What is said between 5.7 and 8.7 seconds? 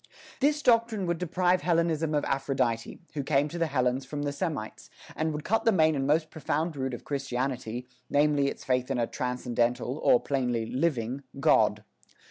main and most profound root of Christianity, namely its